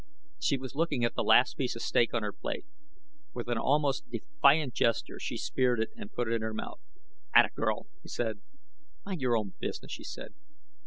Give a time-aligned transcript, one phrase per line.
[0.39, 2.65] She was looking at the last piece of steak on her plate.
[3.35, 6.79] With an almost defiant gesture she speared it and put it in her mouth.
[7.35, 8.41] "Atta girl," he said.
[9.05, 10.33] "Mind your own business," she said.